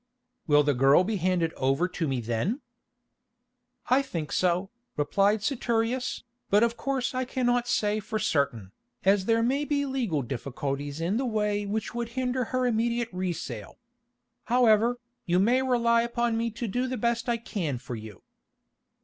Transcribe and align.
"Will 0.47 0.63
the 0.63 0.73
girl 0.73 1.03
be 1.03 1.17
handed 1.17 1.53
over 1.53 1.87
to 1.87 2.07
me 2.07 2.21
then?" 2.21 2.61
"I 3.87 4.01
think 4.01 4.31
so," 4.31 4.71
replied 4.97 5.43
Saturius, 5.43 6.23
"but 6.49 6.63
of 6.63 6.75
course 6.75 7.13
I 7.13 7.23
cannot 7.23 7.67
say 7.67 7.99
for 7.99 8.17
certain, 8.17 8.71
as 9.05 9.25
there 9.25 9.43
may 9.43 9.63
be 9.63 9.85
legal 9.85 10.23
difficulties 10.23 11.01
in 11.01 11.17
the 11.17 11.25
way 11.27 11.67
which 11.67 11.93
would 11.93 12.09
hinder 12.17 12.45
her 12.45 12.65
immediate 12.65 13.09
re 13.11 13.31
sale. 13.31 13.77
However, 14.45 14.97
you 15.27 15.37
may 15.37 15.61
rely 15.61 16.01
upon 16.01 16.35
me 16.35 16.49
to 16.49 16.67
do 16.67 16.87
the 16.87 16.97
best 16.97 17.29
I 17.29 17.37
can 17.37 17.77
for 17.77 17.93
you." 17.95 18.23